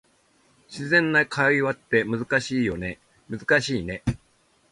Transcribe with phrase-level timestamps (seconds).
[0.67, 2.97] 自然な会話って難しいね